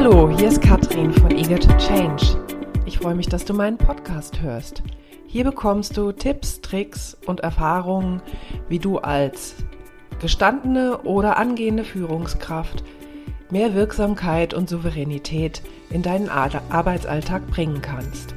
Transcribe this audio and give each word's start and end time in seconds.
Hallo, 0.00 0.30
hier 0.30 0.46
ist 0.46 0.62
Katrin 0.62 1.12
von 1.12 1.32
Eager 1.32 1.58
to 1.58 1.76
Change. 1.76 2.24
Ich 2.86 2.98
freue 2.98 3.16
mich, 3.16 3.28
dass 3.28 3.44
du 3.44 3.52
meinen 3.52 3.76
Podcast 3.76 4.40
hörst. 4.40 4.80
Hier 5.26 5.42
bekommst 5.42 5.96
du 5.96 6.12
Tipps, 6.12 6.60
Tricks 6.60 7.16
und 7.26 7.40
Erfahrungen, 7.40 8.22
wie 8.68 8.78
du 8.78 8.98
als 8.98 9.56
gestandene 10.20 10.98
oder 10.98 11.36
angehende 11.36 11.82
Führungskraft 11.82 12.84
mehr 13.50 13.74
Wirksamkeit 13.74 14.54
und 14.54 14.68
Souveränität 14.68 15.62
in 15.90 16.02
deinen 16.02 16.28
Arbeitsalltag 16.28 17.48
bringen 17.48 17.82
kannst. 17.82 18.36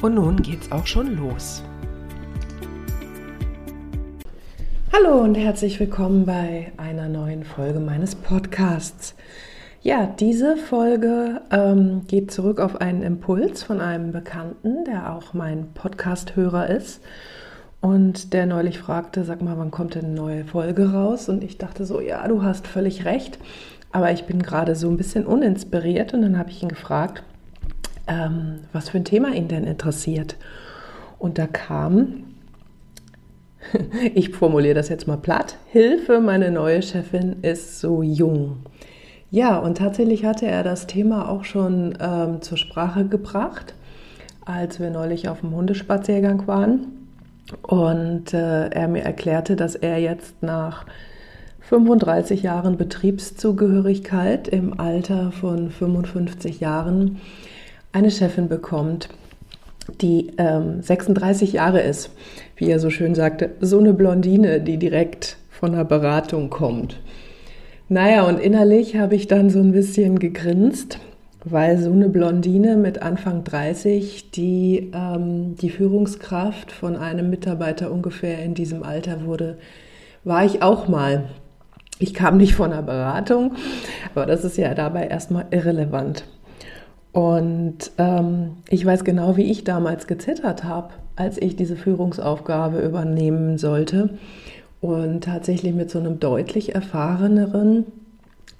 Und 0.00 0.14
nun 0.14 0.40
geht's 0.40 0.72
auch 0.72 0.86
schon 0.86 1.14
los. 1.14 1.62
Hallo 4.94 5.18
und 5.18 5.34
herzlich 5.34 5.78
willkommen 5.78 6.24
bei 6.24 6.72
einer 6.78 7.10
neuen 7.10 7.44
Folge 7.44 7.80
meines 7.80 8.14
Podcasts. 8.14 9.14
Ja, 9.84 10.06
diese 10.06 10.56
Folge 10.56 11.42
ähm, 11.50 12.06
geht 12.06 12.30
zurück 12.30 12.58
auf 12.58 12.80
einen 12.80 13.02
Impuls 13.02 13.62
von 13.62 13.82
einem 13.82 14.12
Bekannten, 14.12 14.82
der 14.86 15.12
auch 15.12 15.34
mein 15.34 15.74
Podcast-Hörer 15.74 16.70
ist 16.70 17.02
und 17.82 18.32
der 18.32 18.46
neulich 18.46 18.78
fragte, 18.78 19.24
sag 19.24 19.42
mal, 19.42 19.58
wann 19.58 19.70
kommt 19.70 19.94
denn 19.94 20.06
eine 20.06 20.14
neue 20.14 20.44
Folge 20.46 20.90
raus? 20.90 21.28
Und 21.28 21.44
ich 21.44 21.58
dachte 21.58 21.84
so, 21.84 22.00
ja, 22.00 22.26
du 22.26 22.42
hast 22.42 22.66
völlig 22.66 23.04
recht, 23.04 23.38
aber 23.92 24.10
ich 24.10 24.24
bin 24.24 24.42
gerade 24.42 24.74
so 24.74 24.88
ein 24.88 24.96
bisschen 24.96 25.26
uninspiriert 25.26 26.14
und 26.14 26.22
dann 26.22 26.38
habe 26.38 26.48
ich 26.48 26.62
ihn 26.62 26.70
gefragt, 26.70 27.22
ähm, 28.06 28.60
was 28.72 28.88
für 28.88 28.96
ein 28.96 29.04
Thema 29.04 29.34
ihn 29.34 29.48
denn 29.48 29.64
interessiert. 29.64 30.36
Und 31.18 31.36
da 31.36 31.46
kam, 31.46 32.24
ich 34.14 34.30
formuliere 34.30 34.76
das 34.76 34.88
jetzt 34.88 35.06
mal 35.06 35.18
platt, 35.18 35.58
Hilfe, 35.70 36.20
meine 36.20 36.50
neue 36.50 36.80
Chefin 36.80 37.42
ist 37.42 37.80
so 37.80 38.02
jung. 38.02 38.64
Ja, 39.34 39.58
und 39.58 39.78
tatsächlich 39.78 40.24
hatte 40.24 40.46
er 40.46 40.62
das 40.62 40.86
Thema 40.86 41.28
auch 41.28 41.42
schon 41.42 41.98
ähm, 42.00 42.40
zur 42.40 42.56
Sprache 42.56 43.04
gebracht, 43.04 43.74
als 44.44 44.78
wir 44.78 44.90
neulich 44.90 45.28
auf 45.28 45.40
dem 45.40 45.56
Hundespaziergang 45.56 46.46
waren. 46.46 47.08
Und 47.62 48.32
äh, 48.32 48.68
er 48.68 48.86
mir 48.86 49.02
erklärte, 49.02 49.56
dass 49.56 49.74
er 49.74 49.98
jetzt 49.98 50.40
nach 50.40 50.86
35 51.62 52.44
Jahren 52.44 52.76
Betriebszugehörigkeit 52.76 54.46
im 54.46 54.78
Alter 54.78 55.32
von 55.32 55.68
55 55.68 56.60
Jahren 56.60 57.20
eine 57.90 58.12
Chefin 58.12 58.48
bekommt, 58.48 59.08
die 60.00 60.30
ähm, 60.38 60.80
36 60.80 61.54
Jahre 61.54 61.80
ist, 61.80 62.10
wie 62.54 62.70
er 62.70 62.78
so 62.78 62.88
schön 62.88 63.16
sagte, 63.16 63.50
so 63.60 63.80
eine 63.80 63.94
Blondine, 63.94 64.60
die 64.60 64.76
direkt 64.76 65.38
von 65.50 65.72
der 65.72 65.82
Beratung 65.82 66.50
kommt. 66.50 67.00
Naja, 67.88 68.26
und 68.26 68.40
innerlich 68.40 68.96
habe 68.96 69.14
ich 69.14 69.28
dann 69.28 69.50
so 69.50 69.58
ein 69.60 69.72
bisschen 69.72 70.18
gegrinst, 70.18 70.98
weil 71.44 71.76
so 71.76 71.92
eine 71.92 72.08
Blondine 72.08 72.78
mit 72.78 73.02
Anfang 73.02 73.44
30, 73.44 74.30
die 74.30 74.90
ähm, 74.94 75.56
die 75.56 75.68
Führungskraft 75.68 76.72
von 76.72 76.96
einem 76.96 77.28
Mitarbeiter 77.28 77.92
ungefähr 77.92 78.42
in 78.42 78.54
diesem 78.54 78.82
Alter 78.82 79.26
wurde, 79.26 79.58
war 80.24 80.46
ich 80.46 80.62
auch 80.62 80.88
mal. 80.88 81.24
Ich 81.98 82.14
kam 82.14 82.38
nicht 82.38 82.54
von 82.54 82.72
einer 82.72 82.82
Beratung, 82.82 83.52
aber 84.14 84.24
das 84.24 84.44
ist 84.44 84.56
ja 84.56 84.74
dabei 84.74 85.06
erstmal 85.06 85.44
irrelevant. 85.50 86.24
Und 87.12 87.92
ähm, 87.98 88.56
ich 88.70 88.84
weiß 88.84 89.04
genau, 89.04 89.36
wie 89.36 89.50
ich 89.50 89.62
damals 89.62 90.06
gezittert 90.06 90.64
habe, 90.64 90.94
als 91.16 91.36
ich 91.36 91.54
diese 91.54 91.76
Führungsaufgabe 91.76 92.80
übernehmen 92.80 93.58
sollte 93.58 94.18
und 94.84 95.24
tatsächlich 95.24 95.74
mit 95.74 95.90
so 95.90 95.98
einem 95.98 96.20
deutlich 96.20 96.74
erfahreneren 96.74 97.86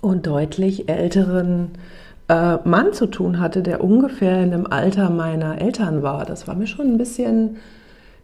und 0.01 0.27
deutlich 0.27 0.89
älteren 0.89 1.73
äh, 2.31 2.57
Mann 2.65 2.95
zu 2.95 3.09
tun 3.09 3.41
hatte, 3.41 3.63
der 3.63 3.85
ungefähr 3.85 4.43
in 4.43 4.51
dem 4.51 4.67
Alter 4.67 5.11
meiner 5.11 5.61
Eltern 5.61 6.03
war. 6.03 6.25
Das 6.25 6.49
war 6.49 6.55
mir 6.55 6.67
schon 6.67 6.87
ein 6.87 6.97
bisschen, 6.97 7.59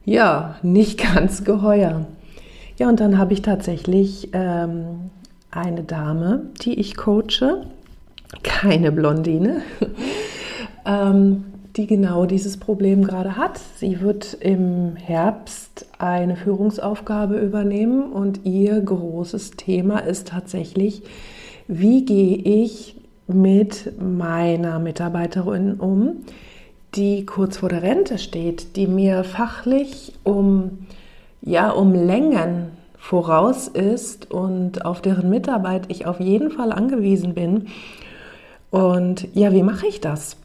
ja, 0.06 0.56
nicht 0.62 0.99
ganz 1.15 1.44
geheuer. 1.44 2.06
Ja, 2.78 2.88
und 2.88 3.00
dann 3.00 3.19
habe 3.19 3.34
ich 3.34 3.43
tatsächlich 3.43 4.31
ähm, 4.32 5.11
eine 5.50 5.82
Dame, 5.82 6.47
die 6.62 6.81
ich 6.81 6.97
coache, 6.97 7.67
keine 8.43 8.93
Blondine, 8.93 9.61
ähm, 10.87 11.44
die 11.81 11.87
genau 11.87 12.27
dieses 12.27 12.59
Problem 12.59 13.05
gerade 13.05 13.39
hat. 13.39 13.59
Sie 13.77 14.03
wird 14.03 14.35
im 14.35 14.97
Herbst 14.97 15.87
eine 15.99 16.37
Führungsaufgabe 16.37 17.39
übernehmen 17.39 18.13
und 18.13 18.45
ihr 18.45 18.79
großes 18.79 19.53
Thema 19.53 20.01
ist 20.01 20.29
tatsächlich, 20.29 21.03
wie 21.69 22.05
gehe 22.05 22.37
ich 22.37 22.97
mit 23.27 23.99
meiner 23.99 24.79
Mitarbeiterin 24.79 25.75
um, 25.75 26.17
die 26.97 27.25
kurz 27.25 27.57
vor 27.57 27.71
der 27.71 27.83
Rente 27.83 28.19
steht, 28.19 28.77
die 28.77 28.87
mir 28.87 29.25
fachlich 29.25 30.12
um, 30.23 30.87
ja, 31.41 31.71
um 31.71 31.95
Längen 31.95 32.73
voraus 32.99 33.69
ist 33.69 34.31
und 34.31 34.85
auf 34.85 35.01
deren 35.01 35.31
Mitarbeit 35.31 35.85
ich 35.89 36.05
auf 36.05 36.21
jeden 36.21 36.51
Fall 36.51 36.73
angewiesen 36.73 37.33
bin. 37.33 37.69
Und 38.71 39.29
ja, 39.35 39.51
wie 39.53 39.62
mache 39.62 39.87
ich 39.87 40.03
das? 40.03 40.37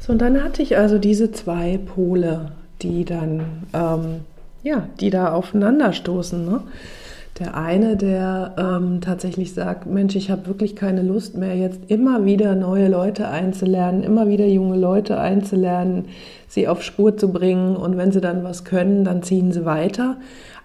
So, 0.00 0.12
und 0.12 0.22
dann 0.22 0.42
hatte 0.42 0.62
ich 0.62 0.78
also 0.78 0.98
diese 0.98 1.30
zwei 1.30 1.78
Pole, 1.78 2.52
die 2.80 3.04
dann, 3.04 3.42
ähm, 3.74 4.20
ja, 4.62 4.88
die 4.98 5.10
da 5.10 5.32
aufeinanderstoßen. 5.32 6.44
Ne? 6.44 6.62
Der 7.38 7.54
eine, 7.54 7.96
der 7.96 8.54
ähm, 8.58 9.02
tatsächlich 9.02 9.52
sagt, 9.52 9.86
Mensch, 9.86 10.16
ich 10.16 10.30
habe 10.30 10.46
wirklich 10.46 10.74
keine 10.74 11.02
Lust 11.02 11.36
mehr, 11.36 11.54
jetzt 11.54 11.80
immer 11.88 12.24
wieder 12.24 12.54
neue 12.54 12.88
Leute 12.88 13.28
einzulernen, 13.28 14.02
immer 14.02 14.26
wieder 14.26 14.46
junge 14.46 14.78
Leute 14.78 15.18
einzulernen, 15.18 16.06
sie 16.48 16.66
auf 16.66 16.82
Spur 16.82 17.18
zu 17.18 17.30
bringen 17.30 17.76
und 17.76 17.98
wenn 17.98 18.10
sie 18.10 18.22
dann 18.22 18.42
was 18.42 18.64
können, 18.64 19.04
dann 19.04 19.22
ziehen 19.22 19.52
sie 19.52 19.66
weiter. 19.66 20.16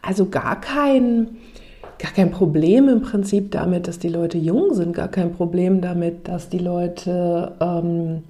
Also 0.01 0.27
gar 0.27 0.61
kein, 0.61 1.27
gar 1.99 2.13
kein 2.13 2.31
Problem 2.31 2.87
im 2.87 3.01
Prinzip 3.01 3.51
damit, 3.51 3.87
dass 3.87 3.99
die 3.99 4.09
Leute 4.09 4.37
jung 4.37 4.73
sind, 4.73 4.93
gar 4.93 5.09
kein 5.09 5.33
Problem 5.33 5.81
damit, 5.81 6.27
dass 6.29 6.47
die 6.49 6.59
Leute 6.59 7.51
ähm, 7.59 8.23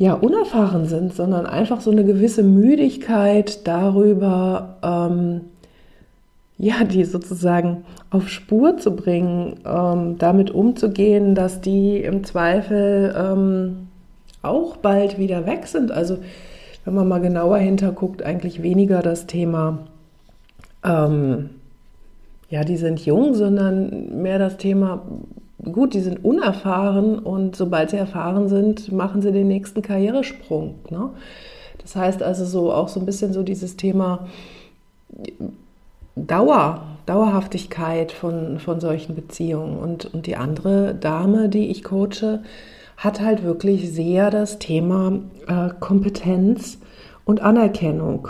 ja, 0.00 0.14
unerfahren 0.14 0.86
sind, 0.86 1.12
sondern 1.12 1.44
einfach 1.44 1.82
so 1.82 1.90
eine 1.90 2.04
gewisse 2.04 2.42
Müdigkeit 2.42 3.66
darüber, 3.68 4.78
ähm, 4.82 5.42
ja, 6.56 6.84
die 6.84 7.04
sozusagen 7.04 7.84
auf 8.08 8.30
Spur 8.30 8.78
zu 8.78 8.96
bringen, 8.96 9.60
ähm, 9.66 10.16
damit 10.16 10.52
umzugehen, 10.52 11.34
dass 11.34 11.60
die 11.60 11.98
im 11.98 12.24
Zweifel 12.24 13.14
ähm, 13.14 13.88
auch 14.40 14.78
bald 14.78 15.18
wieder 15.18 15.44
weg 15.44 15.66
sind. 15.66 15.92
Also 15.92 16.16
wenn 16.86 16.94
man 16.94 17.06
mal 17.06 17.20
genauer 17.20 17.58
hinterguckt, 17.58 18.22
eigentlich 18.22 18.62
weniger 18.62 19.02
das 19.02 19.26
Thema, 19.26 19.80
ähm, 20.82 21.50
ja, 22.48 22.64
die 22.64 22.78
sind 22.78 23.04
jung, 23.04 23.34
sondern 23.34 24.22
mehr 24.22 24.38
das 24.38 24.56
Thema, 24.56 25.02
gut, 25.64 25.94
die 25.94 26.00
sind 26.00 26.24
unerfahren 26.24 27.18
und 27.18 27.56
sobald 27.56 27.90
sie 27.90 27.96
erfahren 27.96 28.48
sind, 28.48 28.92
machen 28.92 29.22
sie 29.22 29.32
den 29.32 29.48
nächsten 29.48 29.82
Karrieresprung. 29.82 30.76
Ne? 30.90 31.10
Das 31.78 31.96
heißt 31.96 32.22
also 32.22 32.44
so 32.44 32.72
auch 32.72 32.88
so 32.88 33.00
ein 33.00 33.06
bisschen 33.06 33.32
so 33.32 33.42
dieses 33.42 33.76
Thema 33.76 34.26
Dauer, 36.16 36.82
Dauerhaftigkeit 37.06 38.12
von, 38.12 38.58
von 38.58 38.80
solchen 38.80 39.14
Beziehungen. 39.14 39.78
Und, 39.78 40.12
und 40.12 40.26
die 40.26 40.36
andere 40.36 40.94
Dame, 40.94 41.48
die 41.48 41.68
ich 41.68 41.82
coache, 41.82 42.40
hat 42.96 43.20
halt 43.20 43.42
wirklich 43.42 43.92
sehr 43.92 44.30
das 44.30 44.58
Thema 44.58 45.20
äh, 45.46 45.70
Kompetenz 45.80 46.78
und 47.24 47.40
Anerkennung 47.40 48.28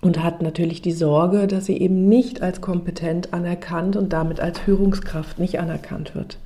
und 0.00 0.22
hat 0.22 0.42
natürlich 0.42 0.82
die 0.82 0.92
Sorge, 0.92 1.46
dass 1.46 1.66
sie 1.66 1.76
eben 1.76 2.08
nicht 2.08 2.42
als 2.42 2.60
kompetent 2.60 3.32
anerkannt 3.34 3.96
und 3.96 4.12
damit 4.12 4.40
als 4.40 4.58
Führungskraft 4.58 5.38
nicht 5.38 5.60
anerkannt 5.60 6.14
wird. 6.14 6.38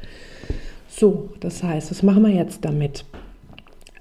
So, 0.88 1.30
das 1.40 1.62
heißt, 1.62 1.90
was 1.90 2.02
machen 2.02 2.22
wir 2.22 2.32
jetzt 2.32 2.64
damit? 2.64 3.04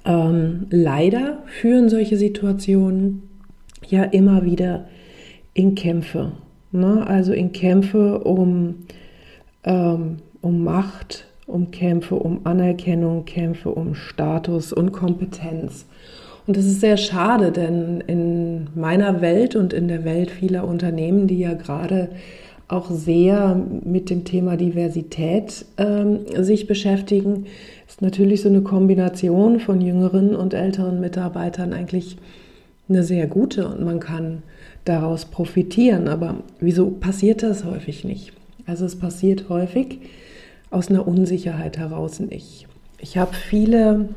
Ähm, 0.05 0.67
leider 0.69 1.43
führen 1.45 1.89
solche 1.89 2.17
Situationen 2.17 3.29
ja 3.87 4.03
immer 4.03 4.43
wieder 4.43 4.85
in 5.53 5.75
Kämpfe. 5.75 6.33
Ne? 6.71 7.05
Also 7.05 7.33
in 7.33 7.51
Kämpfe 7.51 8.19
um, 8.19 8.85
ähm, 9.63 10.17
um 10.41 10.63
Macht, 10.63 11.25
um 11.45 11.71
Kämpfe 11.71 12.15
um 12.15 12.41
Anerkennung, 12.45 13.25
Kämpfe 13.25 13.69
um 13.69 13.95
Status 13.95 14.73
und 14.73 14.91
Kompetenz. 14.91 15.85
Und 16.45 16.57
das 16.57 16.65
ist 16.65 16.81
sehr 16.81 16.97
schade, 16.97 17.51
denn 17.51 18.01
in 18.01 18.67
meiner 18.75 19.21
Welt 19.21 19.55
und 19.55 19.71
in 19.71 19.87
der 19.87 20.03
Welt 20.03 20.29
vieler 20.29 20.67
Unternehmen, 20.67 21.27
die 21.27 21.39
ja 21.39 21.53
gerade 21.53 22.09
auch 22.67 22.89
sehr 22.89 23.59
mit 23.83 24.09
dem 24.09 24.23
Thema 24.25 24.57
Diversität 24.57 25.65
ähm, 25.77 26.19
sich 26.37 26.67
beschäftigen, 26.67 27.45
ist 27.87 28.01
natürlich 28.01 28.41
so 28.41 28.49
eine 28.49 28.61
Kombination 28.61 29.59
von 29.59 29.79
jüngeren 29.79 30.35
und 30.35 30.53
älteren 30.53 30.99
Mitarbeitern 30.99 31.73
eigentlich 31.73 32.17
eine 32.89 33.03
sehr 33.03 33.27
gute 33.27 33.67
und 33.67 33.83
man 33.83 33.99
kann 33.99 34.43
daraus 34.85 35.25
profitieren. 35.25 36.07
Aber 36.07 36.37
wieso 36.59 36.89
passiert 36.89 37.43
das 37.43 37.63
häufig 37.63 38.03
nicht? 38.03 38.33
Also 38.65 38.85
es 38.85 38.97
passiert 38.97 39.49
häufig 39.49 39.99
aus 40.71 40.89
einer 40.89 41.07
Unsicherheit 41.07 41.77
heraus 41.77 42.19
nicht. 42.19 42.67
Ich 42.99 43.17
habe 43.17 43.33
viele 43.33 44.09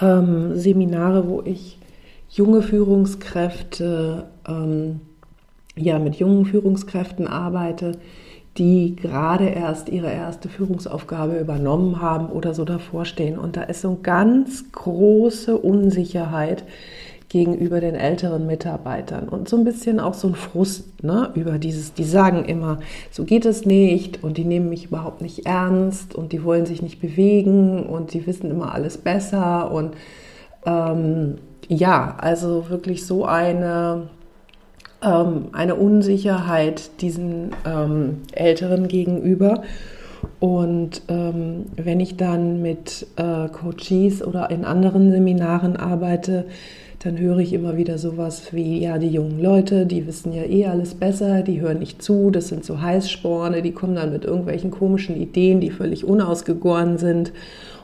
ähm, 0.00 0.56
Seminare, 0.56 1.28
wo 1.28 1.42
ich 1.44 1.78
junge 2.30 2.62
Führungskräfte, 2.62 4.26
ähm, 4.46 5.00
ja, 5.76 5.98
mit 5.98 6.16
jungen 6.16 6.44
Führungskräften 6.44 7.26
arbeite, 7.26 7.92
die 8.58 8.96
gerade 8.96 9.46
erst 9.46 9.88
ihre 9.88 10.10
erste 10.10 10.48
Führungsaufgabe 10.48 11.38
übernommen 11.38 12.02
haben 12.02 12.26
oder 12.26 12.54
so 12.54 12.64
davor 12.64 13.04
stehen. 13.04 13.38
Und 13.38 13.56
da 13.56 13.62
ist 13.62 13.82
so 13.82 13.88
eine 13.88 13.98
ganz 13.98 14.72
große 14.72 15.56
Unsicherheit 15.56 16.64
gegenüber 17.28 17.80
den 17.80 17.94
älteren 17.94 18.46
Mitarbeitern 18.46 19.28
und 19.28 19.48
so 19.48 19.56
ein 19.56 19.64
bisschen 19.64 20.00
auch 20.00 20.14
so 20.14 20.28
ein 20.28 20.34
Frust 20.34 21.04
ne, 21.04 21.30
über 21.34 21.58
dieses, 21.58 21.92
die 21.92 22.04
sagen 22.04 22.44
immer, 22.46 22.80
so 23.10 23.24
geht 23.24 23.44
es 23.44 23.66
nicht 23.66 24.24
und 24.24 24.38
die 24.38 24.44
nehmen 24.44 24.70
mich 24.70 24.86
überhaupt 24.86 25.20
nicht 25.20 25.44
ernst 25.44 26.14
und 26.14 26.32
die 26.32 26.42
wollen 26.42 26.64
sich 26.64 26.80
nicht 26.80 27.00
bewegen 27.00 27.84
und 27.84 28.14
die 28.14 28.26
wissen 28.26 28.50
immer 28.50 28.74
alles 28.74 28.96
besser 28.96 29.70
und 29.70 29.94
ähm, 30.64 31.36
ja, 31.68 32.16
also 32.18 32.70
wirklich 32.70 33.04
so 33.04 33.26
eine, 33.26 34.08
ähm, 35.02 35.48
eine 35.52 35.74
Unsicherheit 35.74 37.02
diesen 37.02 37.50
ähm, 37.66 38.22
Älteren 38.32 38.88
gegenüber. 38.88 39.62
Und 40.40 41.02
ähm, 41.08 41.66
wenn 41.76 42.00
ich 42.00 42.16
dann 42.16 42.62
mit 42.62 43.06
äh, 43.16 43.48
Coaches 43.48 44.24
oder 44.24 44.50
in 44.50 44.64
anderen 44.64 45.10
Seminaren 45.10 45.76
arbeite, 45.76 46.46
dann 47.00 47.16
höre 47.16 47.38
ich 47.38 47.52
immer 47.52 47.76
wieder 47.76 47.96
sowas 47.96 48.52
wie, 48.52 48.80
ja, 48.80 48.98
die 48.98 49.08
jungen 49.08 49.40
Leute, 49.40 49.86
die 49.86 50.06
wissen 50.06 50.32
ja 50.32 50.42
eh 50.42 50.66
alles 50.66 50.94
besser, 50.94 51.42
die 51.42 51.60
hören 51.60 51.78
nicht 51.78 52.02
zu, 52.02 52.30
das 52.30 52.48
sind 52.48 52.64
so 52.64 52.80
Heißsporne, 52.80 53.62
die 53.62 53.70
kommen 53.72 53.94
dann 53.94 54.12
mit 54.12 54.24
irgendwelchen 54.24 54.72
komischen 54.72 55.16
Ideen, 55.16 55.60
die 55.60 55.70
völlig 55.70 56.04
unausgegoren 56.04 56.98
sind. 56.98 57.32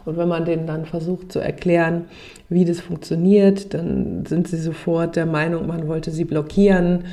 Und 0.04 0.16
wenn 0.16 0.28
man 0.28 0.44
denen 0.44 0.66
dann 0.66 0.84
versucht 0.84 1.30
zu 1.32 1.38
erklären, 1.38 2.06
wie 2.48 2.64
das 2.64 2.80
funktioniert, 2.80 3.72
dann 3.72 4.26
sind 4.26 4.48
sie 4.48 4.58
sofort 4.58 5.16
der 5.16 5.26
Meinung, 5.26 5.66
man 5.66 5.86
wollte 5.86 6.10
sie 6.10 6.24
blockieren. 6.24 7.04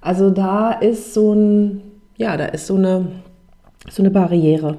Also 0.00 0.30
da 0.30 0.72
ist 0.72 1.12
so 1.12 1.34
ein, 1.34 1.82
ja, 2.16 2.36
da 2.36 2.46
ist 2.46 2.68
so 2.68 2.76
eine, 2.76 3.08
so 3.90 4.02
eine 4.02 4.10
Barriere. 4.10 4.76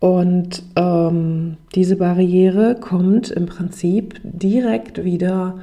Und 0.00 0.62
ähm, 0.76 1.56
diese 1.74 1.96
Barriere 1.96 2.76
kommt 2.78 3.30
im 3.30 3.46
Prinzip 3.46 4.20
direkt 4.22 5.04
wieder 5.04 5.58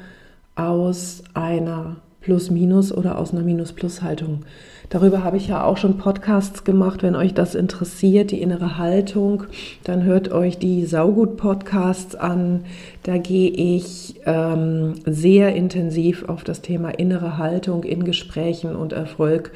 aus 0.56 1.24
einer 1.34 1.98
Plus-Minus 2.22 2.92
oder 2.92 3.18
aus 3.18 3.34
einer 3.34 3.42
Minus-Plus-Haltung. 3.42 4.44
Darüber 4.90 5.24
habe 5.24 5.38
ich 5.38 5.48
ja 5.48 5.64
auch 5.64 5.78
schon 5.78 5.98
Podcasts 5.98 6.64
gemacht. 6.64 7.02
Wenn 7.02 7.16
euch 7.16 7.34
das 7.34 7.56
interessiert, 7.56 8.32
die 8.32 8.42
innere 8.42 8.78
Haltung, 8.78 9.44
dann 9.84 10.04
hört 10.04 10.32
euch 10.32 10.60
die 10.60 10.86
Saugut-Podcasts 10.86 12.16
an. 12.16 12.66
Da 13.04 13.18
gehe 13.18 13.50
ich 13.50 14.16
ähm, 14.26 14.96
sehr 15.06 15.56
intensiv 15.56 16.28
auf 16.28 16.44
das 16.44 16.62
Thema 16.62 16.90
innere 16.90 17.38
Haltung 17.38 17.84
in 17.84 18.04
Gesprächen 18.04 18.76
und 18.76 18.94
Erfolg 18.94 19.52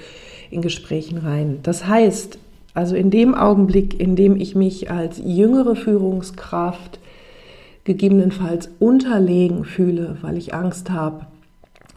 in 0.49 0.61
Gesprächen 0.61 1.17
rein. 1.17 1.59
Das 1.63 1.85
heißt, 1.85 2.39
also 2.75 2.95
in 2.95 3.09
dem 3.09 3.33
Augenblick, 3.33 3.99
in 3.99 4.15
dem 4.15 4.35
ich 4.35 4.53
mich 4.53 4.91
als 4.91 5.19
jüngere 5.23 5.75
Führungskraft 5.75 6.99
gegebenenfalls 7.85 8.69
unterlegen 8.79 9.63
fühle, 9.63 10.17
weil 10.21 10.37
ich 10.37 10.53
Angst 10.53 10.91
habe 10.91 11.25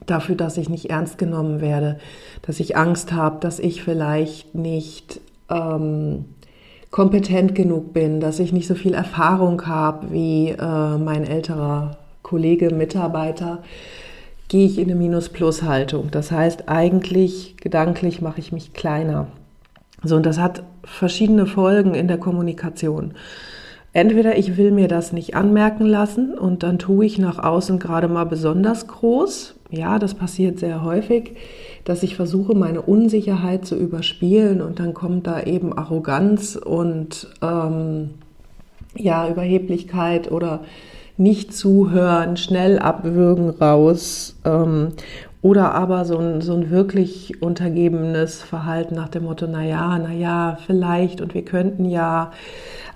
dafür, 0.07 0.37
dass 0.37 0.57
ich 0.57 0.69
nicht 0.69 0.91
ernst 0.91 1.19
genommen 1.19 1.61
werde, 1.61 1.99
dass 2.43 2.61
ich 2.61 2.77
Angst 2.77 3.13
habe, 3.13 3.41
dass 3.41 3.59
ich 3.59 3.83
vielleicht 3.83 4.55
nicht 4.55 5.21
ähm, 5.51 6.25
kompetent 6.91 7.55
genug 7.55 7.93
bin, 7.93 8.21
dass 8.21 8.39
ich 8.39 8.53
nicht 8.53 8.67
so 8.67 8.75
viel 8.75 8.95
Erfahrung 8.95 9.67
habe 9.67 10.13
wie 10.13 10.51
äh, 10.51 10.99
mein 10.99 11.25
älterer 11.25 11.99
Kollege, 12.23 12.71
Mitarbeiter, 12.71 13.63
gehe 14.49 14.67
ich 14.67 14.79
in 14.79 14.85
eine 14.85 14.95
Minus-Plus-Haltung. 14.95 16.11
Das 16.11 16.31
heißt, 16.31 16.69
eigentlich 16.69 17.57
gedanklich 17.59 18.23
mache 18.23 18.41
ich 18.41 18.53
mich 18.53 18.73
kleiner. 18.73 19.27
So, 20.05 20.17
und 20.17 20.27
das 20.27 20.39
hat 20.39 20.63
verschiedene 20.85 21.47
Folgen 21.47 21.95
in 21.95 22.09
der 22.09 22.19
Kommunikation. 22.19 23.15
Entweder 23.93 24.37
ich 24.37 24.57
will 24.57 24.71
mir 24.71 24.87
das 24.87 25.13
nicht 25.13 25.35
anmerken 25.35 25.87
lassen 25.87 26.39
und 26.39 26.63
dann 26.63 26.79
tue 26.79 27.07
ich 27.07 27.19
nach 27.19 27.39
außen 27.39 27.79
gerade 27.79 28.07
mal 28.07 28.25
besonders 28.25 28.87
groß. 28.87 29.55
Ja, 29.71 29.99
das 29.99 30.15
passiert 30.15 30.59
sehr 30.59 30.85
häufig, 30.85 31.37
dass 31.85 32.03
ich 32.03 32.15
versuche, 32.15 32.55
meine 32.55 32.83
Unsicherheit 32.83 33.67
zu 33.67 33.77
überspielen 33.77 34.61
und 34.61 34.79
dann 34.79 34.95
kommt 34.95 35.27
da 35.27 35.43
eben 35.43 35.77
Arroganz 35.77 36.57
und 36.57 37.29
ähm, 37.43 38.11
ja, 38.95 39.29
Überheblichkeit 39.29 40.31
oder 40.31 40.61
nicht 41.17 41.53
zuhören, 41.53 42.37
schnell 42.37 42.79
abwürgen 42.79 43.51
raus. 43.51 44.37
Ähm, 44.45 44.93
oder 45.41 45.75
aber 45.75 46.05
so 46.05 46.19
ein, 46.19 46.41
so 46.41 46.55
ein 46.55 46.71
wirklich 46.71 47.41
untergebenes 47.41 48.43
Verhalten 48.43 48.97
nach 48.97 49.09
dem 49.09 49.25
Motto, 49.25 49.47
na 49.49 49.65
ja, 49.65 49.99
na 49.99 50.13
ja, 50.13 50.59
vielleicht 50.67 51.21
und 51.21 51.35
wir 51.35 51.45
könnten 51.45 51.85
ja. 51.85 52.33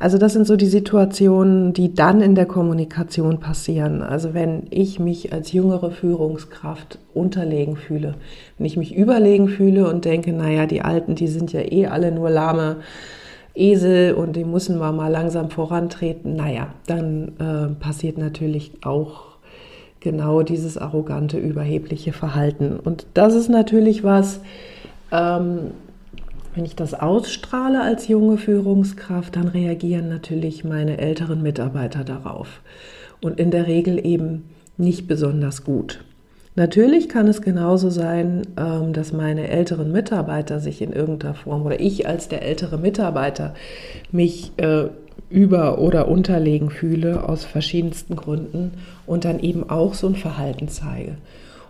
Also 0.01 0.19
das 0.19 0.33
sind 0.33 0.49
so 0.49 0.57
die 0.57 0.67
Situationen, 0.67 1.73
die 1.73 1.95
dann 1.95 2.21
in 2.21 2.35
der 2.35 2.47
Kommunikation 2.47 3.39
passieren. 3.39 4.03
Also 4.03 4.35
wenn 4.35 4.65
ich 4.71 4.99
mich 4.99 5.33
als 5.33 5.53
jüngere 5.53 5.93
Führungskraft 5.93 6.99
unterlegen 7.15 7.77
fühle, 7.77 8.17
wenn 8.59 8.67
ich 8.67 8.77
mich 8.77 8.97
überlegen 8.97 9.49
fühle 9.49 9.89
und 9.89 10.05
denke, 10.05 10.33
na 10.33 10.51
ja, 10.51 10.67
die 10.67 10.83
Alten, 10.83 11.15
die 11.15 11.29
sind 11.29 11.53
ja 11.53 11.61
eh 11.61 11.87
alle 11.87 12.11
nur 12.11 12.31
lahme 12.31 12.79
Esel 13.55 14.15
und 14.15 14.35
die 14.35 14.45
müssen 14.45 14.79
wir 14.81 14.91
mal 14.91 15.09
langsam 15.13 15.51
vorantreten. 15.51 16.35
Naja, 16.35 16.69
dann 16.87 17.33
äh, 17.39 17.81
passiert 17.81 18.19
natürlich 18.19 18.73
auch 18.83 19.32
genau 20.03 20.43
dieses 20.43 20.77
arrogante, 20.77 21.39
überhebliche 21.39 22.13
Verhalten. 22.13 22.79
Und 22.79 23.07
das 23.15 23.35
ist 23.35 23.49
natürlich 23.49 24.05
was, 24.05 24.41
ähm, 25.11 25.73
wenn 26.55 26.65
ich 26.65 26.77
das 26.77 26.95
ausstrahle 26.95 27.81
als 27.81 28.09
junge 28.09 28.37
Führungskraft, 28.37 29.37
dann 29.37 29.49
reagieren 29.49 30.09
natürlich 30.09 30.65
meine 30.65 30.99
älteren 30.99 31.43
Mitarbeiter 31.43 32.05
darauf. 32.05 32.61
Und 33.21 33.39
in 33.39 33.51
der 33.51 33.67
Regel 33.67 34.05
eben 34.05 34.51
nicht 34.77 35.07
besonders 35.07 35.65
gut. 35.65 36.05
Natürlich 36.55 37.09
kann 37.09 37.29
es 37.29 37.41
genauso 37.41 37.89
sein, 37.89 38.43
ähm, 38.59 38.93
dass 38.93 39.13
meine 39.13 39.49
älteren 39.49 39.91
Mitarbeiter 39.91 40.61
sich 40.61 40.83
in 40.83 40.93
irgendeiner 40.93 41.35
Form 41.35 41.65
oder 41.65 41.81
ich 41.81 42.07
als 42.07 42.29
der 42.29 42.43
ältere 42.43 42.77
Mitarbeiter 42.77 43.55
mich 44.11 44.53
äh, 44.59 44.89
über- 45.31 45.79
oder 45.79 46.09
unterlegen 46.09 46.71
fühle 46.71 47.29
aus 47.29 47.45
verschiedensten 47.45 48.17
Gründen 48.17 48.73
und 49.07 49.25
dann 49.25 49.41
eben 49.41 49.69
auch 49.69 49.95
so 49.95 50.07
ein 50.07 50.15
Verhalten 50.15 50.69
zeige. 50.69 51.17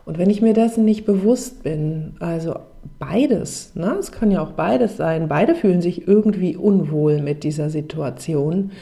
Und 0.05 0.19
wenn 0.19 0.31
ich 0.31 0.43
mir 0.43 0.53
dessen 0.53 0.85
nicht 0.85 1.05
bewusst 1.05 1.63
bin, 1.63 2.15
also 2.19 2.57
beides, 2.99 3.75
ne, 3.75 3.97
es 4.01 4.11
kann 4.11 4.31
ja 4.31 4.43
auch 4.43 4.53
beides 4.53 4.97
sein, 4.97 5.29
beide 5.29 5.55
fühlen 5.55 5.81
sich 5.81 6.09
irgendwie 6.09 6.57
unwohl 6.57 7.21
mit 7.21 7.45
dieser 7.45 7.71
Situation. 7.71 8.73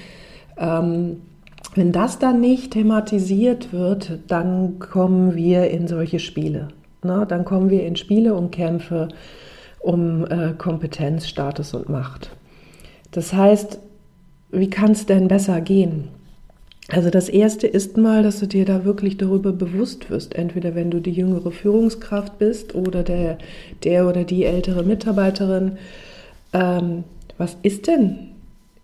Ähm, 0.57 1.19
wenn 1.75 1.93
das 1.93 2.19
dann 2.19 2.41
nicht 2.41 2.73
thematisiert 2.73 3.73
wird, 3.73 4.19
dann 4.29 4.79
kommen 4.79 5.37
wir 5.37 5.71
in 5.71 5.87
solche 5.87 6.19
Spiele. 6.19 6.69
Ne? 7.05 7.27
Dann 7.29 7.45
kommen 7.45 7.71
wir 7.71 7.87
in 7.87 7.97
Spiele 7.97 8.35
um 8.35 8.51
Kämpfe, 8.51 9.09
um 9.79 10.27
äh, 10.27 10.53
Kompetenz, 10.57 11.29
Status 11.29 11.75
und 11.75 11.89
Macht. 11.89 12.31
Das 13.13 13.33
heißt, 13.33 13.79
wie 14.53 14.71
kann 14.71 14.93
es 14.93 15.07
denn 15.07 15.29
besser 15.29 15.61
gehen? 15.61 16.09
Also 16.89 17.11
das 17.11 17.29
Erste 17.29 17.69
ist 17.69 17.97
mal, 17.97 18.23
dass 18.25 18.41
du 18.41 18.47
dir 18.47 18.65
da 18.65 18.85
wirklich 18.85 19.17
darüber 19.17 19.53
bewusst 19.53 20.11
wirst, 20.11 20.35
entweder 20.35 20.75
wenn 20.75 20.91
du 20.91 21.01
die 21.01 21.13
jüngere 21.13 21.53
Führungskraft 21.53 22.39
bist 22.39 22.75
oder 22.75 23.05
der, 23.05 23.39
der 23.85 24.09
oder 24.09 24.25
die 24.25 24.45
ältere 24.45 24.83
Mitarbeiterin. 24.83 25.79
Ähm, 26.53 27.05
was 27.39 27.57
ist 27.63 27.87
denn 27.87 28.31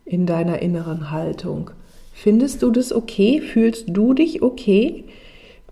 in 0.05 0.25
deiner 0.25 0.63
inneren 0.63 1.11
Haltung? 1.11 1.71
Findest 2.13 2.63
du 2.63 2.71
das 2.71 2.93
okay? 2.93 3.41
Fühlst 3.41 3.87
du 3.89 4.15
dich 4.15 4.41
okay 4.41 5.05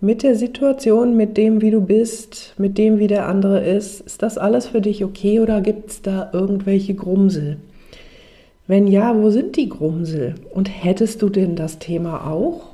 mit 0.00 0.24
der 0.24 0.34
Situation, 0.34 1.16
mit 1.16 1.36
dem, 1.36 1.62
wie 1.62 1.70
du 1.70 1.80
bist, 1.80 2.54
mit 2.58 2.78
dem, 2.78 2.98
wie 2.98 3.06
der 3.06 3.28
andere 3.28 3.64
ist? 3.64 4.00
Ist 4.00 4.22
das 4.22 4.38
alles 4.38 4.66
für 4.66 4.80
dich 4.80 5.04
okay 5.04 5.38
oder 5.38 5.60
gibt 5.60 5.90
es 5.90 6.02
da 6.02 6.30
irgendwelche 6.32 6.94
Grumsel? 6.94 7.58
Wenn 8.66 8.86
ja, 8.86 9.14
wo 9.14 9.30
sind 9.30 9.56
die 9.56 9.68
Grumsel? 9.68 10.36
Und 10.50 10.68
hättest 10.68 11.20
du 11.20 11.28
denn 11.28 11.54
das 11.54 11.78
Thema 11.78 12.26
auch, 12.26 12.70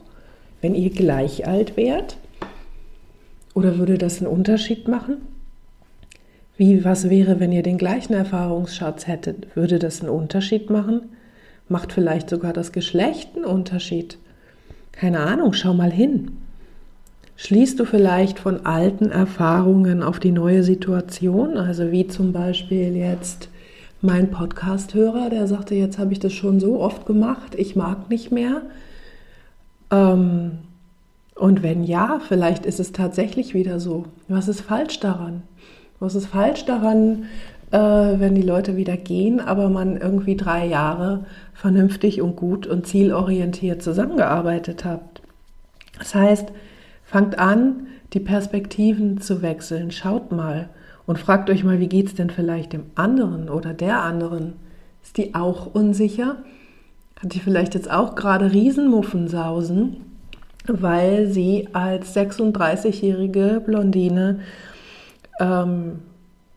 wenn 0.61 0.75
ihr 0.75 0.91
gleich 0.91 1.49
alt 1.49 1.77
wärt? 1.77 2.17
Oder 3.55 3.79
würde 3.79 3.99
das 3.99 4.19
einen 4.19 4.31
Unterschied 4.31 4.87
machen? 4.87 5.17
Wie, 6.57 6.85
was 6.85 7.11
wäre, 7.11 7.41
wenn 7.41 7.51
ihr 7.51 7.63
den 7.63 7.79
gleichen 7.79 8.13
Erfahrungsschatz 8.13 9.07
hättet? 9.07 9.57
Würde 9.57 9.79
das 9.79 10.01
einen 10.01 10.11
Unterschied 10.11 10.71
machen? 10.71 11.09
Macht 11.69 11.93
vielleicht 11.93 12.31
sogar 12.31 12.53
das 12.53 12.71
Geschlecht 12.71 13.31
einen 13.35 13.45
Unterschied? 13.45 14.19
Keine 14.93 15.21
Ahnung, 15.21 15.55
schau 15.55 15.75
mal 15.75 15.91
hin. 15.91 16.33
Schließt 17.37 17.81
du 17.81 17.85
vielleicht 17.85 18.39
von 18.39 18.67
alten 18.67 19.11
Erfahrungen 19.11 20.03
auf 20.03 20.21
die 20.21 20.31
neue 20.31 20.63
Situation? 20.63 21.57
Also 21.57 21.91
wie 21.91 22.07
zum 22.07 22.33
Beispiel 22.33 22.95
jetzt 22.95 23.49
mein 24.03 24.31
Podcast-Hörer, 24.31 25.31
der 25.31 25.47
sagte, 25.47 25.75
jetzt 25.75 25.99
habe 25.99 26.13
ich 26.13 26.19
das 26.19 26.33
schon 26.33 26.61
so 26.61 26.81
oft 26.81 27.07
gemacht, 27.07 27.55
ich 27.57 27.77
mag 27.77 28.09
nicht 28.09 28.33
mehr. 28.33 28.63
Ähm, 29.91 30.59
und 31.35 31.63
wenn 31.63 31.85
ja, 31.85 32.21
vielleicht 32.27 32.67
ist 32.67 32.81
es 32.81 32.93
tatsächlich 32.93 33.55
wieder 33.55 33.81
so. 33.81 34.07
Was 34.29 34.49
ist 34.49 34.63
falsch 34.63 35.01
daran? 35.01 35.43
Was 35.99 36.15
ist 36.15 36.27
falsch 36.27 36.65
daran, 36.65 37.25
äh, 37.73 37.79
wenn 37.79 38.35
die 38.35 38.43
Leute 38.43 38.77
wieder 38.77 38.97
gehen, 38.97 39.41
aber 39.41 39.69
man 39.69 39.97
irgendwie 39.99 40.37
drei 40.37 40.67
Jahre 40.67 41.25
vernünftig 41.53 42.23
und 42.23 42.37
gut 42.37 42.67
und 42.67 42.87
zielorientiert 42.87 43.83
zusammengearbeitet 43.83 44.85
hat? 44.85 45.21
Das 45.99 46.15
heißt, 46.15 46.53
fangt 47.05 47.39
an, 47.39 47.87
die 48.15 48.21
Perspektiven 48.21 49.21
zu 49.21 49.43
wechseln. 49.43 49.91
Schaut 49.91 50.33
mal 50.33 50.71
und 51.11 51.19
fragt 51.19 51.51
euch 51.51 51.65
mal, 51.65 51.81
wie 51.81 51.89
geht 51.89 52.07
es 52.07 52.15
denn 52.15 52.31
vielleicht 52.31 52.73
dem 52.73 52.85
anderen 52.95 53.49
oder 53.49 53.75
der 53.75 54.01
anderen? 54.01 54.53
Ist 55.03 55.17
die 55.17 55.35
auch 55.35 55.67
unsicher? 55.75 56.37
Hat 57.21 57.35
die 57.35 57.41
vielleicht 57.41 57.75
jetzt 57.75 57.91
auch 57.91 58.15
gerade 58.15 58.53
Riesenmuffensausen, 58.53 59.97
weil 60.69 61.27
sie 61.27 61.69
als 61.73 62.15
36-jährige 62.15 63.61
Blondine 63.67 64.39
ähm, 65.41 65.99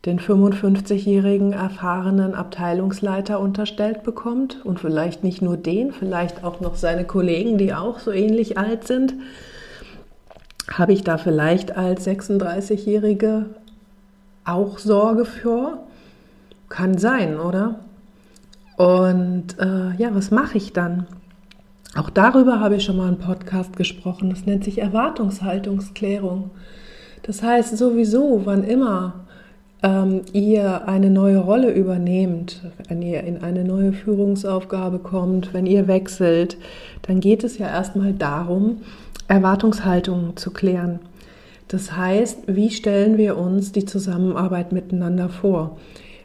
den 0.06 0.20
55-jährigen 0.20 1.52
erfahrenen 1.52 2.36
Abteilungsleiter 2.36 3.40
unterstellt 3.40 4.04
bekommt 4.04 4.64
und 4.64 4.78
vielleicht 4.78 5.24
nicht 5.24 5.42
nur 5.42 5.56
den, 5.56 5.90
vielleicht 5.90 6.44
auch 6.44 6.60
noch 6.60 6.76
seine 6.76 7.04
Kollegen, 7.04 7.58
die 7.58 7.74
auch 7.74 7.98
so 7.98 8.12
ähnlich 8.12 8.56
alt 8.56 8.86
sind, 8.86 9.14
habe 10.70 10.92
ich 10.92 11.02
da 11.02 11.18
vielleicht 11.18 11.76
als 11.76 12.06
36-Jährige 12.06 13.46
auch 14.44 14.78
Sorge 14.78 15.24
für? 15.24 15.78
Kann 16.68 16.98
sein, 16.98 17.38
oder? 17.38 17.80
Und 18.76 19.58
äh, 19.58 19.94
ja, 19.96 20.14
was 20.14 20.30
mache 20.30 20.58
ich 20.58 20.72
dann? 20.72 21.06
Auch 21.96 22.10
darüber 22.10 22.58
habe 22.58 22.76
ich 22.76 22.84
schon 22.84 22.96
mal 22.96 23.06
einen 23.06 23.18
Podcast 23.18 23.76
gesprochen. 23.76 24.30
Das 24.30 24.46
nennt 24.46 24.64
sich 24.64 24.78
Erwartungshaltungsklärung. 24.78 26.50
Das 27.22 27.42
heißt 27.42 27.78
sowieso, 27.78 28.42
wann 28.44 28.64
immer 28.64 29.24
ähm, 29.82 30.22
ihr 30.32 30.88
eine 30.88 31.10
neue 31.10 31.38
Rolle 31.38 31.70
übernehmt, 31.70 32.62
wenn 32.88 33.00
ihr 33.00 33.22
in 33.22 33.42
eine 33.42 33.64
neue 33.64 33.92
Führungsaufgabe 33.92 34.98
kommt, 34.98 35.54
wenn 35.54 35.66
ihr 35.66 35.86
wechselt, 35.86 36.56
dann 37.02 37.20
geht 37.20 37.44
es 37.44 37.58
ja 37.58 37.68
erstmal 37.68 38.12
darum, 38.12 38.78
Erwartungshaltungen 39.28 40.36
zu 40.36 40.50
klären. 40.50 40.98
Das 41.74 41.90
heißt, 41.96 42.42
wie 42.46 42.70
stellen 42.70 43.18
wir 43.18 43.36
uns 43.36 43.72
die 43.72 43.84
Zusammenarbeit 43.84 44.70
miteinander 44.70 45.28
vor? 45.28 45.76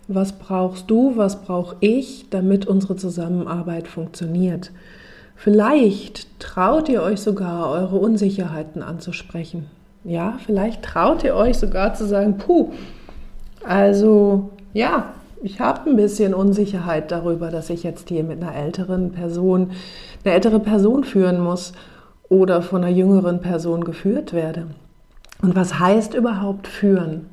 Was 0.08 0.34
brauchst 0.34 0.91
du, 0.91 1.13
was 1.18 1.41
brauche 1.41 1.75
ich, 1.79 2.27
damit 2.29 2.68
unsere 2.68 2.98
Zusammenarbeit 2.98 3.88
funktioniert? 3.88 4.70
Vielleicht 5.36 6.27
traut 6.39 6.88
ihr 6.88 7.01
euch 7.01 7.22
sogar, 7.22 7.72
eure 7.72 7.96
Unsicherheiten 7.96 8.84
anzusprechen. 8.84 9.65
Ja, 10.03 10.38
vielleicht 10.46 10.84
traut 10.84 11.24
ihr 11.24 11.34
euch 11.34 11.58
sogar 11.58 11.96
zu 11.96 12.06
sagen, 12.06 12.38
puh, 12.38 12.70
also 13.65 14.51
ja, 14.75 15.13
ich 15.41 15.60
habe 15.60 15.89
ein 15.89 15.96
bisschen 15.96 16.36
Unsicherheit 16.36 17.10
darüber, 17.10 17.50
dass 17.50 17.72
ich 17.72 17.82
jetzt 17.82 18.10
hier 18.10 18.24
mit 18.24 18.44
einer 18.44 18.53
älteren 18.53 19.13
Person, 19.13 19.72
eine 20.24 20.36
ältere 20.36 20.60
Person 20.60 21.03
führen 21.03 21.39
muss 21.41 21.74
oder 22.29 22.62
von 22.62 22.84
einer 22.84 22.96
jüngeren 22.96 23.41
Person 23.41 23.84
geführt 23.84 24.32
werde. 24.32 24.68
Und 25.41 25.55
was 25.55 25.79
heißt 25.79 26.13
überhaupt 26.13 26.67
führen? 26.67 27.27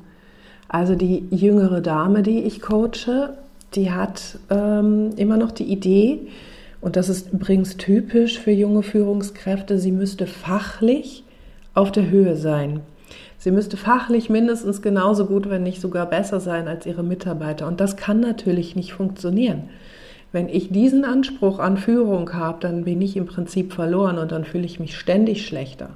Also 0.69 0.95
die 0.95 1.27
jüngere 1.31 1.81
Dame, 1.81 2.23
die 2.23 2.41
ich 2.41 2.61
coache, 2.61 3.35
die 3.75 3.91
hat 3.91 4.39
ähm, 4.51 5.11
immer 5.17 5.37
noch 5.37 5.53
die 5.53 5.65
Idee, 5.65 6.29
und 6.81 6.97
das 6.97 7.09
ist 7.09 7.33
übrigens 7.33 7.77
typisch 7.77 8.39
für 8.39 8.53
junge 8.53 8.83
Führungskräfte, 8.83 9.79
sie 9.79 9.91
müsste 9.91 10.27
fachlich 10.27 11.25
auf 11.75 11.91
der 11.91 12.09
Höhe 12.11 12.37
sein. 12.37 12.81
Sie 13.39 13.51
müsste 13.51 13.77
fachlich 13.77 14.31
mindestens 14.31 14.83
genauso 14.83 15.27
gut, 15.27 15.51
wenn 15.51 15.63
nicht 15.63 15.81
sogar 15.81 16.07
besser 16.07 16.41
sein 16.41 16.69
als 16.69 16.87
ihre 16.87 17.03
Mitarbeiter. 17.03 17.67
Und 17.67 17.81
das 17.81 17.97
kann 17.97 18.21
natürlich 18.21 18.77
nicht 18.77 18.93
funktionieren. 18.93 19.65
Wenn 20.33 20.49
ich 20.49 20.71
diesen 20.71 21.05
Anspruch 21.05 21.59
an 21.59 21.77
Führung 21.77 22.33
habe, 22.33 22.59
dann 22.61 22.85
bin 22.85 23.01
ich 23.01 23.17
im 23.17 23.27
Prinzip 23.27 23.73
verloren 23.73 24.19
und 24.19 24.33
dann 24.33 24.45
fühle 24.45 24.65
ich 24.65 24.81
mich 24.81 24.97
ständig 24.97 25.47
schlechter. 25.47 25.91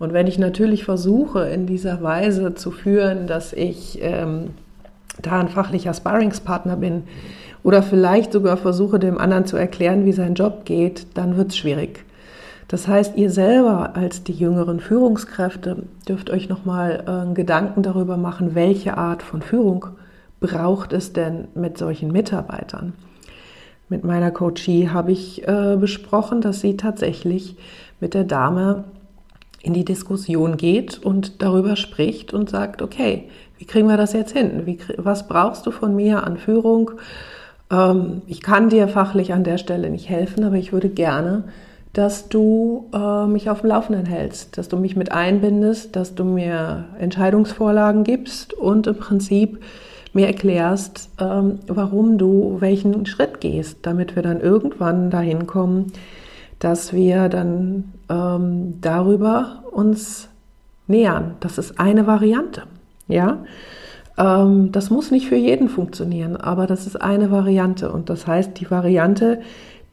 Und 0.00 0.14
wenn 0.14 0.26
ich 0.26 0.38
natürlich 0.38 0.84
versuche, 0.84 1.44
in 1.44 1.66
dieser 1.66 2.02
Weise 2.02 2.54
zu 2.54 2.70
führen, 2.70 3.26
dass 3.26 3.52
ich 3.52 3.98
ähm, 4.00 4.50
da 5.20 5.38
ein 5.38 5.48
fachlicher 5.48 5.92
Sparringspartner 5.92 6.76
bin 6.76 7.02
oder 7.62 7.82
vielleicht 7.82 8.32
sogar 8.32 8.56
versuche, 8.56 8.98
dem 8.98 9.18
anderen 9.18 9.44
zu 9.44 9.58
erklären, 9.58 10.06
wie 10.06 10.12
sein 10.12 10.34
Job 10.34 10.64
geht, 10.64 11.06
dann 11.18 11.36
wird 11.36 11.50
es 11.50 11.58
schwierig. 11.58 12.06
Das 12.68 12.88
heißt, 12.88 13.18
ihr 13.18 13.30
selber 13.30 13.94
als 13.94 14.24
die 14.24 14.32
jüngeren 14.32 14.80
Führungskräfte 14.80 15.82
dürft 16.08 16.30
euch 16.30 16.48
nochmal 16.48 17.04
äh, 17.30 17.34
Gedanken 17.34 17.82
darüber 17.82 18.16
machen, 18.16 18.54
welche 18.54 18.96
Art 18.96 19.22
von 19.22 19.42
Führung 19.42 19.84
braucht 20.40 20.94
es 20.94 21.12
denn 21.12 21.48
mit 21.54 21.76
solchen 21.76 22.10
Mitarbeitern. 22.10 22.94
Mit 23.90 24.04
meiner 24.04 24.30
Coachie 24.30 24.88
habe 24.88 25.12
ich 25.12 25.46
äh, 25.46 25.76
besprochen, 25.78 26.40
dass 26.40 26.62
sie 26.62 26.78
tatsächlich 26.78 27.56
mit 28.00 28.14
der 28.14 28.24
Dame 28.24 28.84
in 29.62 29.74
die 29.74 29.84
Diskussion 29.84 30.56
geht 30.56 30.98
und 30.98 31.42
darüber 31.42 31.76
spricht 31.76 32.32
und 32.32 32.48
sagt, 32.48 32.82
okay, 32.82 33.24
wie 33.58 33.66
kriegen 33.66 33.88
wir 33.88 33.96
das 33.96 34.12
jetzt 34.12 34.32
hin? 34.32 34.62
Wie, 34.64 34.78
was 34.96 35.28
brauchst 35.28 35.66
du 35.66 35.70
von 35.70 35.94
mir 35.94 36.24
an 36.24 36.38
Führung? 36.38 36.92
Ähm, 37.70 38.22
ich 38.26 38.40
kann 38.40 38.70
dir 38.70 38.88
fachlich 38.88 39.32
an 39.32 39.44
der 39.44 39.58
Stelle 39.58 39.90
nicht 39.90 40.08
helfen, 40.08 40.44
aber 40.44 40.56
ich 40.56 40.72
würde 40.72 40.88
gerne 40.88 41.44
dass 41.92 42.28
du 42.28 42.88
äh, 42.94 43.26
mich 43.26 43.50
auf 43.50 43.62
dem 43.62 43.70
Laufenden 43.70 44.06
hältst, 44.06 44.56
dass 44.56 44.68
du 44.68 44.76
mich 44.76 44.96
mit 44.96 45.10
einbindest, 45.10 45.96
dass 45.96 46.14
du 46.14 46.24
mir 46.24 46.84
Entscheidungsvorlagen 46.98 48.04
gibst 48.04 48.54
und 48.54 48.86
im 48.86 48.96
Prinzip 48.96 49.60
mir 50.12 50.26
erklärst, 50.26 51.10
ähm, 51.20 51.58
warum 51.66 52.18
du 52.18 52.56
welchen 52.60 53.06
Schritt 53.06 53.40
gehst, 53.40 53.78
damit 53.82 54.14
wir 54.14 54.22
dann 54.22 54.40
irgendwann 54.40 55.10
dahin 55.10 55.46
kommen, 55.46 55.92
dass 56.60 56.92
wir 56.92 57.28
dann 57.28 57.92
ähm, 58.08 58.80
darüber 58.80 59.64
uns 59.72 60.28
nähern. 60.86 61.34
Das 61.40 61.58
ist 61.58 61.80
eine 61.80 62.06
Variante, 62.06 62.62
ja. 63.08 63.44
Ähm, 64.16 64.70
das 64.70 64.90
muss 64.90 65.10
nicht 65.10 65.26
für 65.26 65.36
jeden 65.36 65.68
funktionieren, 65.68 66.36
aber 66.36 66.66
das 66.66 66.86
ist 66.86 67.00
eine 67.00 67.30
Variante 67.30 67.90
und 67.90 68.10
das 68.10 68.26
heißt, 68.26 68.60
die 68.60 68.70
Variante, 68.70 69.40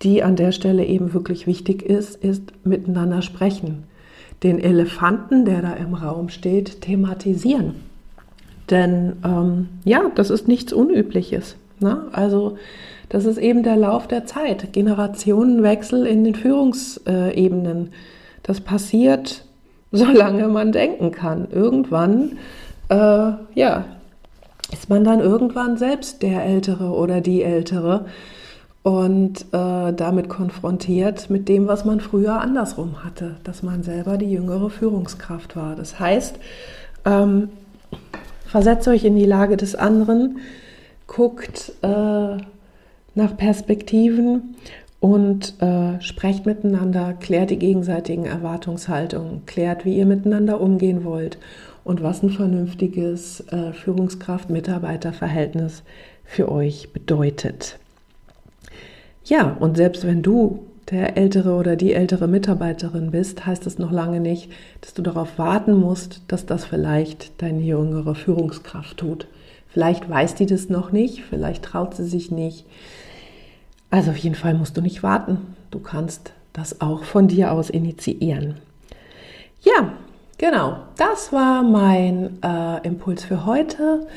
die 0.04 0.22
an 0.22 0.36
der 0.36 0.52
Stelle 0.52 0.86
eben 0.86 1.14
wirklich 1.14 1.48
wichtig 1.48 1.82
ist, 1.82 2.16
ist 2.24 2.44
miteinander 2.66 3.22
sprechen. 3.22 3.86
Den 4.44 4.60
Elefanten, 4.60 5.46
der 5.46 5.62
da 5.62 5.74
im 5.74 5.96
Raum 5.96 6.30
steht, 6.30 6.82
thematisieren. 6.82 7.76
Denn 8.70 9.14
ähm, 9.24 9.70
ja, 9.86 10.12
das 10.14 10.30
ist 10.30 10.48
nichts 10.48 10.74
Unübliches. 10.74 11.56
Ne? 11.80 12.04
Also 12.12 12.58
das 13.10 13.26
ist 13.26 13.38
eben 13.38 13.64
der 13.64 13.78
Lauf 13.78 14.08
der 14.08 14.26
Zeit, 14.26 14.74
Generationenwechsel 14.74 16.06
in 16.06 16.24
den 16.24 16.36
Führungsebenen. 16.36 17.92
Das 18.44 18.62
passiert, 18.62 19.46
solange 19.92 20.48
man 20.48 20.72
denken 20.72 21.12
kann. 21.12 21.48
Irgendwann, 21.52 22.38
äh, 22.90 23.32
ja, 23.56 23.86
ist 24.72 24.90
man 24.90 25.04
dann 25.04 25.22
irgendwann 25.22 25.78
selbst 25.78 26.22
der 26.22 26.44
Ältere 26.44 26.92
oder 26.92 27.22
die 27.22 27.42
Ältere 27.42 28.06
und 28.84 29.42
äh, 29.54 29.94
damit 29.94 30.30
konfrontiert 30.30 31.30
mit 31.30 31.48
dem, 31.48 31.68
was 31.68 31.86
man 31.86 32.00
früher 32.00 32.40
andersrum 32.42 33.04
hatte, 33.04 33.36
dass 33.44 33.64
man 33.64 33.84
selber 33.84 34.18
die 34.18 34.32
jüngere 34.32 34.70
Führungskraft 34.70 35.56
war. 35.56 35.76
Das 35.76 36.00
heißt, 36.00 36.38
ähm, 37.06 37.50
versetzt 38.46 38.88
euch 38.88 39.04
in 39.04 39.16
die 39.16 39.26
Lage 39.26 39.58
des 39.58 39.76
anderen, 39.76 40.40
guckt 41.06 41.74
äh, 41.82 42.38
nach 43.18 43.36
Perspektiven 43.36 44.56
und 45.00 45.62
äh, 45.62 46.02
sprecht 46.02 46.46
miteinander, 46.46 47.14
klärt 47.14 47.50
die 47.50 47.60
gegenseitigen 47.60 48.26
Erwartungshaltungen, 48.26 49.46
klärt, 49.46 49.86
wie 49.86 49.98
ihr 49.98 50.06
miteinander 50.06 50.62
umgehen 50.62 51.04
wollt 51.04 51.38
und 51.84 52.02
was 52.04 52.24
ein 52.24 52.30
vernünftiges 52.30 53.42
äh, 53.52 53.74
Führungskraft-Mitarbeiter-Verhältnis 53.74 55.84
für 56.24 56.50
euch 56.52 56.94
bedeutet. 56.94 57.80
Ja, 59.24 59.58
und 59.60 59.78
selbst 59.78 60.06
wenn 60.06 60.22
du 60.22 60.68
der 60.92 61.18
ältere 61.18 61.56
oder 61.56 61.76
die 61.76 61.94
ältere 61.94 62.28
Mitarbeiterin 62.28 63.10
bist, 63.12 63.46
heißt 63.46 63.68
es 63.68 63.78
noch 63.78 63.92
lange 63.92 64.22
nicht, 64.22 64.50
dass 64.82 64.94
du 64.94 65.02
darauf 65.02 65.38
warten 65.38 65.76
musst, 65.76 66.22
dass 66.30 66.46
das 66.46 66.66
vielleicht 66.66 67.42
deine 67.42 67.62
jüngere 67.62 68.16
Führungskraft 68.16 68.98
tut. 68.98 69.28
Vielleicht 69.68 70.10
weiß 70.10 70.36
die 70.36 70.46
das 70.46 70.70
noch 70.70 70.92
nicht, 70.92 71.24
vielleicht 71.30 71.64
traut 71.64 71.96
sie 71.96 72.06
sich 72.06 72.32
nicht. 72.32 72.66
Also 73.90 74.12
auf 74.12 74.18
jeden 74.18 74.36
Fall 74.36 74.54
musst 74.54 74.78
du 74.78 74.82
nicht 74.82 75.04
warten. 75.04 75.56
Du 75.72 75.80
kannst 75.80 76.34
das 76.54 76.82
auch 76.82 77.04
von 77.04 77.28
dir 77.28 77.52
aus 77.52 77.70
initiieren. 77.70 78.56
Ja, 79.62 79.94
genau. 80.38 80.78
Das 80.98 81.32
war 81.32 81.64
mein 81.64 82.42
äh, 82.44 82.86
Impuls 82.86 83.24
für 83.24 83.46
heute. 83.46 84.08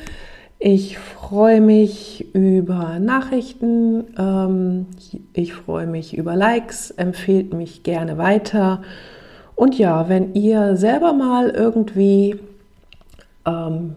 Ich 0.63 0.99
freue 0.99 1.59
mich 1.59 2.35
über 2.35 2.99
Nachrichten, 2.99 4.03
ähm, 4.15 4.85
ich 5.33 5.53
freue 5.53 5.87
mich 5.87 6.15
über 6.15 6.35
Likes, 6.35 6.91
empfehlt 6.91 7.51
mich 7.51 7.81
gerne 7.81 8.19
weiter. 8.19 8.83
Und 9.55 9.79
ja, 9.79 10.07
wenn 10.07 10.35
ihr 10.35 10.75
selber 10.77 11.13
mal 11.13 11.49
irgendwie 11.49 12.39
ähm, 13.47 13.95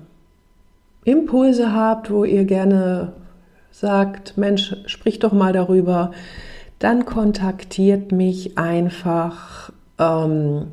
Impulse 1.05 1.75
habt, 1.75 2.11
wo 2.11 2.25
ihr 2.25 2.47
gerne 2.47 3.13
sagt, 3.75 4.39
Mensch, 4.39 4.75
sprich 4.87 5.19
doch 5.19 5.33
mal 5.33 5.53
darüber, 5.53 6.13
dann 6.79 7.05
kontaktiert 7.07 8.13
mich 8.13 8.57
einfach 8.57 9.73
ähm, 9.99 10.69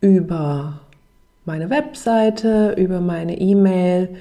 über 0.00 0.80
meine 1.44 1.70
Webseite, 1.70 2.74
über 2.76 3.00
meine 3.00 3.38
E-Mail 3.38 4.16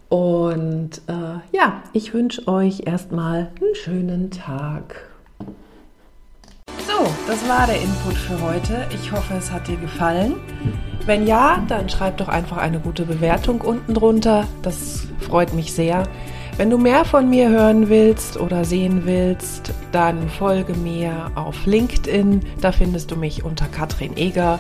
Und 0.09 1.03
äh, 1.07 1.37
ja, 1.55 1.83
ich 1.93 2.15
wünsche 2.15 2.47
euch 2.47 2.87
erstmal 2.87 3.51
einen 3.59 3.75
schönen 3.75 4.31
Tag. 4.31 5.06
So, 6.87 7.05
das 7.27 7.45
war 7.49 7.67
der 7.67 7.81
Input 7.81 8.15
für 8.15 8.41
heute. 8.41 8.87
Ich 8.93 9.11
hoffe, 9.11 9.33
es 9.33 9.51
hat 9.51 9.67
dir 9.67 9.75
gefallen. 9.75 10.35
Wenn 11.05 11.27
ja, 11.27 11.61
dann 11.67 11.89
schreib 11.89 12.15
doch 12.15 12.29
einfach 12.29 12.55
eine 12.55 12.79
gute 12.79 13.03
Bewertung 13.03 13.59
unten 13.59 13.93
drunter. 13.93 14.47
Das 14.61 15.05
freut 15.19 15.53
mich 15.53 15.73
sehr. 15.73 16.03
Wenn 16.55 16.69
du 16.69 16.77
mehr 16.77 17.03
von 17.03 17.29
mir 17.29 17.49
hören 17.49 17.89
willst 17.89 18.39
oder 18.39 18.63
sehen 18.63 19.01
willst, 19.03 19.73
dann 19.91 20.29
folge 20.29 20.75
mir 20.75 21.29
auf 21.35 21.65
LinkedIn. 21.65 22.41
Da 22.61 22.71
findest 22.71 23.11
du 23.11 23.17
mich 23.17 23.43
unter 23.43 23.65
Katrin 23.65 24.15
Eger. 24.15 24.57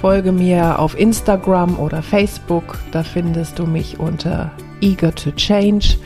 Folge 0.00 0.30
mir 0.30 0.78
auf 0.78 0.96
Instagram 0.96 1.80
oder 1.80 2.00
Facebook. 2.00 2.78
Da 2.92 3.02
findest 3.02 3.58
du 3.58 3.66
mich 3.66 3.98
unter 3.98 4.52
Eager 4.80 5.12
to 5.12 5.32
Change. 5.32 5.96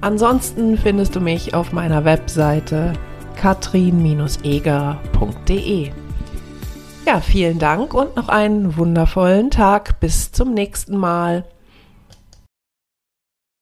Ansonsten 0.00 0.78
findest 0.78 1.16
du 1.16 1.20
mich 1.20 1.54
auf 1.54 1.72
meiner 1.72 2.04
Webseite 2.04 2.92
katrin-eger.de. 3.36 5.90
Ja, 7.06 7.20
vielen 7.20 7.60
Dank 7.60 7.94
und 7.94 8.16
noch 8.16 8.28
einen 8.28 8.76
wundervollen 8.76 9.50
Tag. 9.50 10.00
Bis 10.00 10.32
zum 10.32 10.54
nächsten 10.54 10.96
Mal. 10.96 11.44